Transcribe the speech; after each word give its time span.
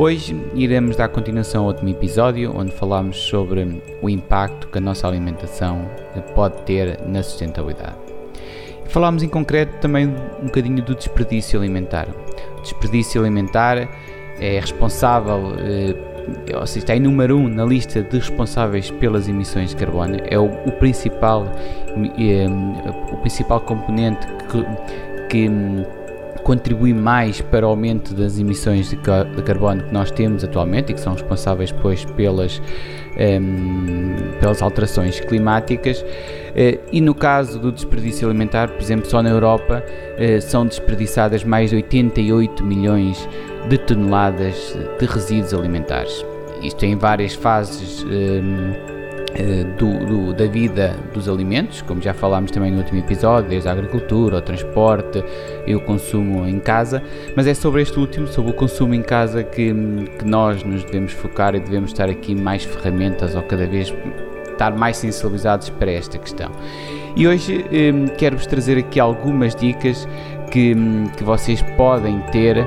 Hoje 0.00 0.34
iremos 0.54 0.96
dar 0.96 1.10
continuação 1.10 1.64
ao 1.64 1.72
último 1.72 1.90
episódio, 1.90 2.56
onde 2.56 2.72
falámos 2.72 3.18
sobre 3.18 3.82
o 4.00 4.08
impacto 4.08 4.68
que 4.68 4.78
a 4.78 4.80
nossa 4.80 5.06
alimentação 5.06 5.90
pode 6.34 6.62
ter 6.62 6.98
na 7.06 7.22
sustentabilidade. 7.22 7.98
Falámos 8.86 9.22
em 9.22 9.28
concreto 9.28 9.76
também 9.76 10.06
um 10.40 10.46
bocadinho 10.46 10.82
do 10.82 10.94
desperdício 10.94 11.60
alimentar. 11.60 12.08
O 12.56 12.62
desperdício 12.62 13.20
alimentar 13.20 13.76
é 14.40 14.58
responsável, 14.58 15.52
eh, 15.58 15.94
ou 16.56 16.66
seja, 16.66 16.78
está 16.78 16.96
em 16.96 17.00
número 17.00 17.36
1 17.36 17.38
um 17.38 17.48
na 17.48 17.66
lista 17.66 18.02
de 18.02 18.16
responsáveis 18.16 18.90
pelas 18.90 19.28
emissões 19.28 19.68
de 19.68 19.76
carbono, 19.76 20.16
é 20.24 20.38
o, 20.38 20.46
o 20.46 20.72
principal, 20.78 21.44
eh, 22.18 22.46
o 23.12 23.18
principal 23.18 23.60
componente 23.60 24.26
que, 24.48 24.64
que 25.28 25.50
contribui 26.44 26.92
mais 26.92 27.40
para 27.40 27.66
o 27.66 27.70
aumento 27.70 28.14
das 28.14 28.38
emissões 28.38 28.90
de, 28.90 28.96
carbono 28.96 29.82
que 29.84 29.92
nós 29.92 30.10
temos 30.10 30.44
atualmente 30.44 30.90
e 30.90 30.94
que 30.94 31.00
são 31.00 31.12
responsáveis 31.12 31.72
depois 31.72 32.04
pelas, 32.04 32.58
um, 32.58 32.62
ehm, 33.16 34.38
pelas 34.40 34.62
alterações 34.62 35.20
climáticas. 35.20 36.00
Uh, 36.02 36.80
e 36.90 37.00
no 37.00 37.14
caso 37.14 37.58
do 37.58 37.70
desperdício 37.70 38.28
alimentar, 38.28 38.68
por 38.68 38.80
exemplo, 38.80 39.08
só 39.08 39.22
na 39.22 39.30
Europa 39.30 39.84
uh, 39.84 40.40
são 40.40 40.66
desperdiçadas 40.66 41.44
mais 41.44 41.70
de 41.70 41.76
88 41.76 42.64
milhões 42.64 43.28
de 43.68 43.78
toneladas 43.78 44.76
de 44.98 45.06
resíduos 45.06 45.54
alimentares. 45.54 46.24
Isto 46.62 46.84
em 46.84 46.96
várias 46.96 47.34
fases. 47.34 48.02
Um, 48.04 48.08
ehm, 48.10 48.74
eh, 48.96 48.99
do, 49.78 50.06
do, 50.06 50.34
da 50.34 50.46
vida 50.46 50.96
dos 51.14 51.28
alimentos, 51.28 51.82
como 51.82 52.00
já 52.02 52.12
falámos 52.12 52.50
também 52.50 52.70
no 52.70 52.78
último 52.78 52.98
episódio, 52.98 53.48
desde 53.48 53.68
a 53.68 53.72
agricultura, 53.72 54.38
o 54.38 54.42
transporte 54.42 55.22
e 55.66 55.74
o 55.74 55.80
consumo 55.80 56.46
em 56.46 56.58
casa, 56.58 57.02
mas 57.36 57.46
é 57.46 57.54
sobre 57.54 57.82
este 57.82 57.98
último, 57.98 58.26
sobre 58.26 58.50
o 58.50 58.54
consumo 58.54 58.94
em 58.94 59.02
casa, 59.02 59.42
que, 59.42 59.72
que 60.18 60.24
nós 60.24 60.62
nos 60.64 60.84
devemos 60.84 61.12
focar 61.12 61.54
e 61.54 61.60
devemos 61.60 61.90
estar 61.90 62.08
aqui 62.08 62.34
mais 62.34 62.64
ferramentas 62.64 63.34
ou 63.34 63.42
cada 63.42 63.66
vez 63.66 63.94
estar 64.50 64.76
mais 64.76 64.98
sensibilizados 64.98 65.70
para 65.70 65.90
esta 65.90 66.18
questão. 66.18 66.50
E 67.16 67.26
hoje 67.26 67.64
eh, 67.72 67.92
quero-vos 68.16 68.46
trazer 68.46 68.78
aqui 68.78 69.00
algumas 69.00 69.54
dicas 69.54 70.06
que, 70.50 70.74
que 71.16 71.24
vocês 71.24 71.62
podem 71.76 72.20
ter, 72.30 72.58
eh, 72.58 72.66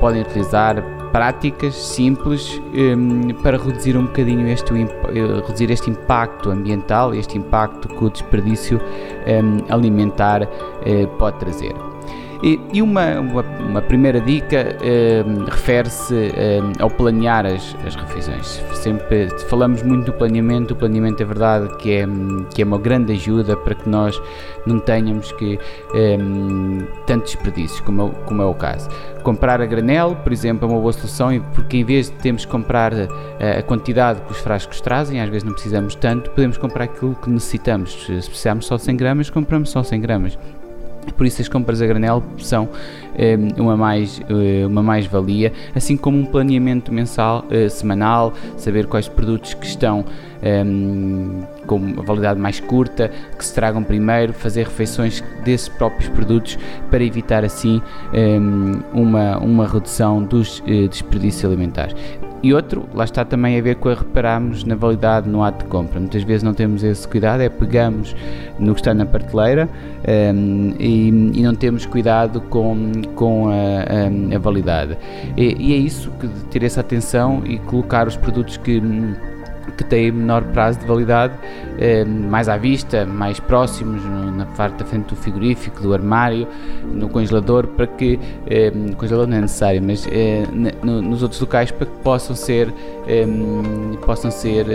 podem 0.00 0.22
utilizar 0.22 0.82
práticas 1.12 1.74
simples 1.74 2.60
um, 2.74 3.28
para 3.42 3.58
reduzir 3.58 3.96
um 3.96 4.06
bocadinho 4.06 4.48
este, 4.48 4.72
uh, 4.72 5.46
reduzir 5.46 5.70
este 5.70 5.90
impacto 5.90 6.50
ambiental, 6.50 7.14
este 7.14 7.36
impacto 7.36 7.88
que 7.88 8.04
o 8.04 8.10
desperdício 8.10 8.80
um, 8.80 9.72
alimentar 9.72 10.42
uh, 10.42 11.06
pode 11.18 11.38
trazer. 11.38 11.74
E, 12.42 12.58
e 12.72 12.82
uma, 12.82 13.20
uma, 13.20 13.42
uma, 13.42 13.82
primeira 13.82 14.20
dica 14.20 14.76
um, 15.24 15.44
refere-se 15.44 16.12
um, 16.12 16.82
ao 16.82 16.90
planear 16.90 17.46
as, 17.46 17.76
as 17.86 17.94
refeições. 17.94 18.60
Sempre 18.74 19.28
falamos 19.48 19.82
muito 19.84 20.06
do 20.06 20.12
planeamento, 20.12 20.74
o 20.74 20.76
planeamento 20.76 21.22
é 21.22 21.26
verdade 21.26 21.76
que 21.76 21.92
é, 21.92 22.06
que 22.52 22.62
é 22.62 22.64
uma 22.64 22.78
grande 22.78 23.12
ajuda 23.12 23.56
para 23.56 23.76
que 23.76 23.88
nós 23.88 24.20
não 24.66 24.80
tenhamos 24.80 25.30
que 25.32 25.56
um, 25.94 26.84
tanto 27.06 27.26
desperdícios, 27.26 27.80
como 27.80 28.08
é, 28.08 28.10
como 28.26 28.42
é 28.42 28.44
o 28.44 28.54
caso. 28.54 28.88
Comprar 29.22 29.60
a 29.60 29.66
granel, 29.66 30.16
por 30.16 30.32
exemplo, 30.32 30.68
é 30.68 30.72
uma 30.72 30.80
boa 30.80 30.92
solução, 30.92 31.40
porque 31.54 31.76
em 31.76 31.84
vez 31.84 32.10
de 32.10 32.16
termos 32.16 32.44
que 32.44 32.50
comprar 32.50 32.92
a, 32.92 33.08
eh, 33.38 33.58
a 33.60 33.62
quantidade 33.62 34.20
que 34.22 34.32
os 34.32 34.38
frascos 34.38 34.80
trazem, 34.80 35.20
às 35.20 35.28
vezes 35.28 35.44
não 35.44 35.52
precisamos 35.52 35.94
tanto, 35.94 36.30
podemos 36.30 36.58
comprar 36.58 36.84
aquilo 36.84 37.14
que 37.14 37.30
necessitamos. 37.30 38.04
Se 38.04 38.28
precisarmos 38.28 38.66
só 38.66 38.76
100 38.76 38.96
gramas, 38.96 39.30
compramos 39.30 39.70
só 39.70 39.84
100 39.84 40.00
gramas. 40.00 40.38
Por 41.16 41.26
isso 41.26 41.40
as 41.42 41.48
compras 41.48 41.82
a 41.82 41.86
granel 41.86 42.22
são 42.38 42.68
eh, 43.16 43.36
uma 43.58 43.76
mais 43.76 44.20
eh, 44.28 44.66
uma 44.66 44.82
mais 44.82 45.06
valia, 45.06 45.52
assim 45.74 45.96
como 45.96 46.18
um 46.18 46.24
planeamento 46.24 46.92
mensal, 46.92 47.44
eh, 47.50 47.68
semanal, 47.68 48.32
saber 48.56 48.86
quais 48.86 49.08
produtos 49.08 49.54
que 49.54 49.66
estão 49.66 50.04
com 51.68 51.76
uma 51.76 52.02
validade 52.02 52.40
mais 52.40 52.58
curta, 52.58 53.12
que 53.38 53.44
se 53.44 53.54
tragam 53.54 53.84
primeiro, 53.84 54.32
fazer 54.32 54.64
refeições 54.64 55.22
desses 55.44 55.68
próprios 55.68 56.08
produtos 56.08 56.58
para 56.90 57.04
evitar 57.04 57.44
assim 57.44 57.80
uma, 58.92 59.38
uma 59.38 59.68
redução 59.68 60.20
dos 60.20 60.60
desperdícios 60.66 61.44
alimentares. 61.44 61.94
E 62.42 62.52
outro, 62.52 62.88
lá 62.92 63.04
está 63.04 63.24
também 63.24 63.56
a 63.56 63.62
ver 63.62 63.76
com 63.76 63.88
a 63.88 63.94
repararmos 63.94 64.64
na 64.64 64.74
validade 64.74 65.28
no 65.28 65.44
ato 65.44 65.64
de 65.64 65.70
compra. 65.70 66.00
Muitas 66.00 66.24
vezes 66.24 66.42
não 66.42 66.52
temos 66.52 66.82
esse 66.82 67.06
cuidado, 67.06 67.40
é 67.40 67.48
pegamos 67.48 68.16
no 68.58 68.74
que 68.74 68.80
está 68.80 68.92
na 68.92 69.06
prateleira 69.06 69.68
um, 70.34 70.74
e, 70.78 71.08
e, 71.08 71.42
não 71.42 71.54
temos 71.54 71.86
cuidado 71.86 72.40
com, 72.40 72.90
com 73.14 73.48
a, 73.48 73.52
a, 73.52 74.36
a 74.36 74.38
validade. 74.40 74.98
E, 75.36 75.54
e, 75.56 75.72
é 75.72 75.76
isso 75.76 76.10
que 76.20 76.28
ter 76.50 76.64
essa 76.64 76.80
atenção 76.80 77.42
e 77.46 77.58
colocar 77.58 78.08
os 78.08 78.16
produtos 78.16 78.56
que 78.56 78.82
que 79.76 79.84
têm 79.84 80.12
menor 80.12 80.42
prazo 80.44 80.80
de 80.80 80.86
validade, 80.86 81.34
eh, 81.78 82.04
mais 82.04 82.48
à 82.48 82.56
vista, 82.56 83.04
mais 83.06 83.40
próximos, 83.40 84.02
na 84.04 84.46
parte 84.46 84.76
da 84.78 84.84
frente 84.84 85.08
do 85.08 85.16
frigorífico, 85.16 85.82
do 85.82 85.92
armário, 85.92 86.46
no 86.84 87.08
congelador, 87.08 87.66
para 87.66 87.86
que, 87.86 88.18
eh, 88.46 88.70
no 88.70 88.96
congelador 88.96 89.26
não 89.26 89.36
é 89.36 89.40
necessário, 89.40 89.82
mas 89.82 90.06
eh, 90.10 90.44
no, 90.82 91.02
nos 91.02 91.22
outros 91.22 91.40
locais 91.40 91.70
para 91.70 91.86
que 91.86 91.98
possam 91.98 92.36
ser, 92.36 92.72
possam 94.04 94.30
ser 94.30 94.66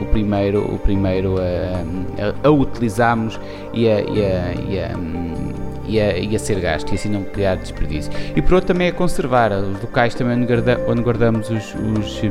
o 0.00 0.04
primeiro, 0.06 0.62
o 0.74 0.78
primeiro 0.78 1.36
a, 1.38 2.46
a, 2.46 2.50
utilizarmos 2.50 3.38
e 3.72 3.88
a, 3.88 4.00
e 4.00 4.24
a, 4.24 4.54
e 4.68 4.78
a 4.80 5.64
e 5.86 6.00
a, 6.00 6.16
e 6.16 6.34
a, 6.34 6.38
ser 6.38 6.60
gasto 6.60 6.90
e 6.92 6.94
assim 6.94 7.08
não 7.08 7.22
criar 7.24 7.56
desperdício. 7.56 8.10
E 8.34 8.42
por 8.42 8.54
outro 8.54 8.68
também 8.68 8.88
é 8.88 8.92
conservar 8.92 9.52
os 9.52 9.80
locais 9.80 10.14
também 10.14 10.42
onde, 10.42 10.52
onde 10.88 11.02
guardamos 11.02 11.50
os, 11.50 11.74
os 11.74 12.22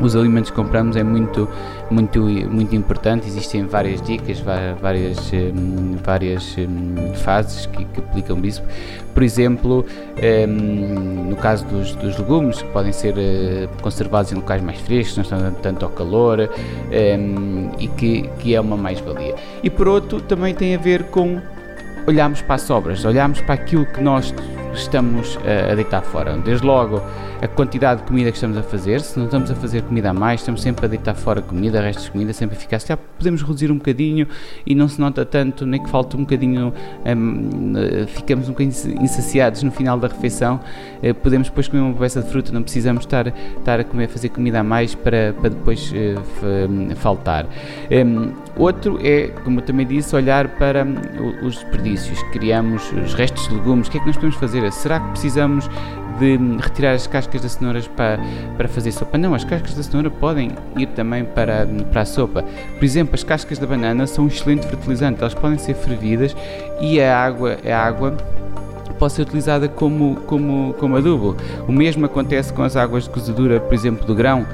os 0.00 0.14
alimentos 0.14 0.50
que 0.50 0.56
compramos 0.56 0.96
é 0.96 1.02
muito, 1.02 1.48
muito, 1.90 2.20
muito 2.20 2.74
importante. 2.74 3.26
Existem 3.26 3.66
várias 3.66 4.00
dicas, 4.02 4.42
várias, 4.80 5.32
hum, 5.32 5.96
várias 6.04 6.56
hum, 6.58 7.14
fases 7.14 7.66
que, 7.66 7.84
que 7.84 8.00
aplicam 8.00 8.38
isso. 8.44 8.62
Por 9.14 9.22
exemplo, 9.22 9.84
hum, 10.48 11.28
no 11.30 11.36
caso 11.36 11.64
dos, 11.66 11.94
dos, 11.94 12.18
legumes, 12.18 12.60
que 12.60 12.68
podem 12.68 12.92
ser 12.92 13.14
conservados 13.80 14.32
em 14.32 14.34
locais 14.34 14.62
mais 14.62 14.78
frescos, 14.80 15.16
não 15.16 15.22
estão 15.24 15.52
tanto 15.62 15.84
ao 15.84 15.90
calor 15.90 16.50
e 17.78 17.88
que, 17.88 18.28
que 18.38 18.54
é 18.54 18.60
uma 18.60 18.76
mais-valia. 18.76 19.34
E 19.62 19.70
por 19.70 19.88
outro, 19.88 20.20
também 20.20 20.54
tem 20.54 20.74
a 20.74 20.78
ver 20.78 21.04
com 21.04 21.40
olharmos 22.06 22.40
para 22.42 22.54
as 22.54 22.62
sobras, 22.62 23.04
olharmos 23.04 23.40
para 23.40 23.54
aquilo 23.54 23.84
que 23.86 24.00
nós 24.00 24.32
estamos 24.80 25.38
a 25.70 25.74
deitar 25.74 26.02
fora. 26.02 26.36
Desde 26.38 26.66
logo 26.66 27.02
a 27.40 27.48
quantidade 27.48 28.00
de 28.00 28.06
comida 28.06 28.30
que 28.30 28.36
estamos 28.36 28.56
a 28.56 28.62
fazer, 28.62 29.00
se 29.00 29.18
não 29.18 29.26
estamos 29.26 29.50
a 29.50 29.54
fazer 29.54 29.82
comida 29.82 30.10
a 30.10 30.12
mais, 30.12 30.40
estamos 30.40 30.62
sempre 30.62 30.86
a 30.86 30.88
deitar 30.88 31.14
fora 31.14 31.42
comida, 31.42 31.80
restos 31.80 32.04
de 32.06 32.10
comida, 32.10 32.32
sempre 32.32 32.56
a 32.56 32.58
ficar, 32.58 32.80
já 32.80 32.96
podemos 32.96 33.42
reduzir 33.42 33.70
um 33.70 33.76
bocadinho 33.76 34.26
e 34.64 34.74
não 34.74 34.88
se 34.88 35.00
nota 35.00 35.24
tanto, 35.24 35.66
nem 35.66 35.82
que 35.82 35.88
falta 35.88 36.16
um 36.16 36.20
bocadinho, 36.20 36.72
um, 37.04 38.06
ficamos 38.08 38.48
um 38.48 38.52
bocadinho 38.52 39.02
insaciados 39.02 39.62
no 39.62 39.70
final 39.70 39.98
da 39.98 40.08
refeição, 40.08 40.60
uh, 41.02 41.14
podemos 41.14 41.48
depois 41.48 41.68
comer 41.68 41.82
uma 41.82 41.94
peça 41.94 42.22
de 42.22 42.30
fruta, 42.30 42.52
não 42.52 42.62
precisamos 42.62 43.04
estar, 43.04 43.28
estar 43.58 43.80
a 43.80 43.84
comer, 43.84 44.08
fazer 44.08 44.30
comida 44.30 44.60
a 44.60 44.64
mais 44.64 44.94
para, 44.94 45.34
para 45.34 45.50
depois 45.50 45.92
uh, 45.92 46.96
faltar. 46.96 47.46
Um, 47.90 48.32
outro 48.56 48.98
é, 49.02 49.28
como 49.44 49.60
eu 49.60 49.64
também 49.64 49.86
disse, 49.86 50.14
olhar 50.16 50.48
para 50.48 50.86
os 51.42 51.56
desperdícios, 51.56 52.22
criamos 52.32 52.90
os 52.92 53.14
restos 53.14 53.48
de 53.48 53.54
legumes, 53.54 53.88
o 53.88 53.90
que 53.90 53.98
é 53.98 54.00
que 54.00 54.06
nós 54.06 54.16
podemos 54.16 54.36
fazer? 54.36 54.64
Será 54.70 55.00
que 55.00 55.08
precisamos 55.10 55.68
de 56.18 56.38
retirar 56.60 56.92
as 56.92 57.06
cascas 57.06 57.40
das 57.40 57.52
cenouras 57.52 57.86
para, 57.88 58.18
para 58.56 58.68
fazer 58.68 58.92
sopa. 58.92 59.18
Não, 59.18 59.34
as 59.34 59.44
cascas 59.44 59.74
da 59.74 59.82
cenoura 59.82 60.10
podem 60.10 60.50
ir 60.76 60.86
também 60.88 61.24
para, 61.24 61.66
para 61.90 62.02
a 62.02 62.04
sopa. 62.04 62.42
Por 62.42 62.84
exemplo, 62.84 63.14
as 63.14 63.22
cascas 63.22 63.58
da 63.58 63.66
banana 63.66 64.06
são 64.06 64.24
um 64.24 64.28
excelente 64.28 64.66
fertilizante, 64.66 65.20
elas 65.20 65.34
podem 65.34 65.58
ser 65.58 65.74
fervidas 65.74 66.34
e 66.80 67.00
a 67.00 67.18
água, 67.18 67.58
a 67.64 67.78
água 67.78 68.16
pode 68.98 69.12
ser 69.12 69.22
utilizada 69.22 69.68
como, 69.68 70.16
como, 70.26 70.74
como 70.78 70.96
adubo. 70.96 71.36
O 71.66 71.72
mesmo 71.72 72.06
acontece 72.06 72.52
com 72.52 72.62
as 72.62 72.76
águas 72.76 73.04
de 73.04 73.10
cozedura, 73.10 73.60
por 73.60 73.74
exemplo, 73.74 74.06
do 74.06 74.14
grão, 74.14 74.46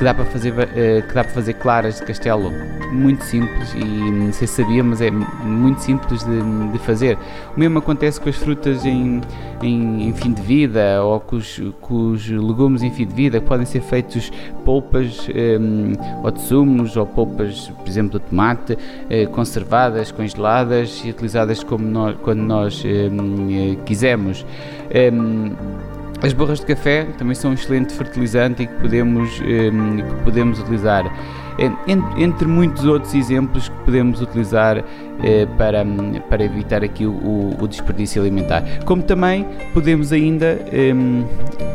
que 0.00 0.04
dá 0.04 0.14
para 0.14 0.24
fazer, 0.24 0.50
uh, 0.52 1.06
que 1.06 1.14
dá 1.14 1.22
para 1.22 1.34
fazer 1.34 1.52
claras 1.54 1.96
de 1.96 2.06
castelo 2.06 2.50
muito 2.90 3.22
simples 3.22 3.74
e 3.74 3.84
não 3.84 4.32
sei 4.32 4.48
se 4.48 4.62
sabia, 4.62 4.82
mas 4.82 5.02
é 5.02 5.10
muito 5.10 5.82
simples 5.82 6.24
de, 6.24 6.72
de 6.72 6.78
fazer. 6.78 7.18
O 7.54 7.60
mesmo 7.60 7.78
acontece 7.78 8.18
com 8.18 8.30
as 8.30 8.36
frutas 8.36 8.86
em, 8.86 9.20
em, 9.62 10.08
em, 10.08 10.12
fim 10.14 10.32
de 10.32 10.40
vida 10.40 11.04
ou 11.04 11.20
com 11.20 11.36
os, 11.36 11.62
com 11.82 12.12
os 12.12 12.26
legumes 12.28 12.82
em 12.82 12.90
fim 12.90 13.06
de 13.06 13.14
vida, 13.14 13.42
podem 13.42 13.66
ser 13.66 13.82
feitos 13.82 14.32
polpas 14.64 15.28
um, 15.28 15.92
ou 16.24 16.30
de 16.30 16.40
sumos 16.40 16.96
ou 16.96 17.04
polpas, 17.04 17.68
por 17.68 17.86
exemplo, 17.86 18.18
de 18.18 18.24
tomate, 18.24 18.72
uh, 18.72 19.30
conservadas, 19.32 20.10
congeladas 20.10 21.02
e 21.04 21.10
utilizadas 21.10 21.62
como 21.62 21.84
nós, 21.84 22.16
quando 22.22 22.40
nós 22.40 22.82
um, 22.84 23.76
quisermos. 23.90 24.46
Um, 25.12 25.56
as 26.22 26.32
borras 26.32 26.60
de 26.60 26.66
café 26.66 27.06
também 27.18 27.34
são 27.34 27.50
um 27.50 27.54
excelente 27.54 27.92
fertilizante 27.92 28.62
e 28.62 28.66
que 28.66 28.74
podemos, 28.74 29.40
um, 29.40 29.96
que 29.96 30.24
podemos 30.24 30.60
utilizar. 30.60 31.04
Entre 32.16 32.46
muitos 32.46 32.86
outros 32.86 33.14
exemplos 33.14 33.68
que 33.68 33.76
podemos 33.84 34.22
utilizar 34.22 34.82
eh, 35.22 35.46
para, 35.58 35.84
para 36.30 36.42
evitar 36.42 36.82
aqui 36.82 37.04
o, 37.04 37.54
o, 37.60 37.68
desperdício 37.68 38.22
alimentar. 38.22 38.64
Como 38.86 39.02
também 39.02 39.46
podemos 39.74 40.12
ainda, 40.12 40.58
um, 40.94 41.24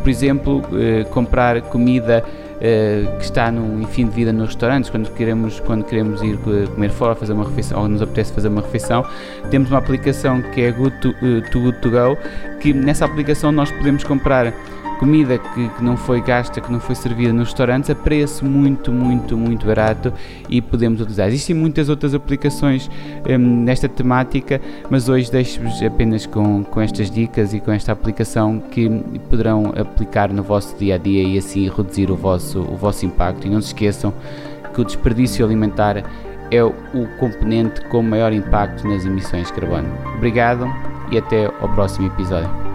por 0.01 0.09
exemplo, 0.09 0.63
eh, 0.73 1.03
comprar 1.05 1.61
comida 1.61 2.23
Uh, 2.55 3.17
que 3.17 3.25
está 3.25 3.51
no 3.51 3.85
fim 3.85 4.05
de 4.05 4.11
vida 4.11 4.31
nos 4.31 4.47
restaurantes, 4.47 4.89
quando 4.89 5.11
queremos, 5.13 5.59
quando 5.59 5.83
queremos 5.83 6.23
ir 6.23 6.37
comer 6.73 6.89
fora, 6.89 7.13
fazer 7.13 7.33
uma 7.33 7.43
refeição, 7.43 7.81
ou 7.81 7.89
nos 7.89 8.01
apetece 8.01 8.31
fazer 8.31 8.47
uma 8.47 8.61
refeição, 8.61 9.05
temos 9.51 9.69
uma 9.69 9.77
aplicação 9.77 10.41
que 10.41 10.61
é 10.61 10.71
Good 10.71 10.95
to, 11.01 11.13
to 11.51 11.59
Good 11.59 11.79
to 11.79 11.91
Go, 11.91 12.17
que 12.61 12.73
nessa 12.73 13.03
aplicação 13.03 13.51
nós 13.51 13.69
podemos 13.69 14.05
comprar 14.05 14.53
comida 14.95 15.37
que, 15.37 15.69
que, 15.69 15.83
não 15.83 15.95
foi 15.95 16.21
gasta, 16.21 16.59
que 16.59 16.71
não 16.71 16.79
foi 16.79 16.95
servida 16.95 17.31
nos 17.31 17.49
restaurantes 17.49 17.89
a 17.89 17.95
preço 17.95 18.45
muito, 18.45 18.91
muito, 18.91 19.37
muito 19.37 19.65
barato 19.65 20.13
e 20.49 20.61
podemos 20.61 20.99
utilizar. 21.01 21.27
Existem 21.27 21.55
muitas 21.55 21.89
outras 21.89 22.13
aplicações 22.13 22.89
um, 23.29 23.63
nesta 23.63 23.87
temática, 23.87 24.59
mas 24.89 25.09
hoje 25.09 25.31
deixo-vos 25.31 25.81
apenas 25.83 26.25
com, 26.25 26.63
com 26.63 26.81
estas 26.81 27.09
dicas 27.11 27.53
e 27.53 27.59
com 27.59 27.71
esta 27.71 27.91
aplicação 27.91 28.59
que 28.59 28.89
poderão 29.29 29.73
aplicar 29.75 30.31
no 30.31 30.43
vosso 30.43 30.75
dia 30.77 30.95
a 30.95 30.97
dia 30.97 31.23
e 31.23 31.37
assim 31.37 31.69
reduzir 31.69 32.09
o 32.11 32.15
vosso, 32.15 32.59
o 32.59 32.75
vosso 32.75 33.05
impacto. 33.05 33.47
E 33.47 33.49
não 33.49 33.61
se 33.61 33.67
esqueçam 33.67 34.13
que 34.73 34.81
o 34.81 34.83
desperdício 34.83 35.45
alimentar 35.45 36.03
é 36.51 36.63
o 36.63 36.73
componente 37.19 37.81
com 37.85 38.01
maior 38.01 38.31
impacto 38.31 38.87
nas 38.87 39.05
emissões 39.05 39.47
de 39.47 39.53
carbono. 39.53 39.87
Obrigado 40.15 40.67
e 41.11 41.17
até 41.17 41.45
ao 41.45 41.69
próximo 41.69 42.07
episódio. 42.07 42.74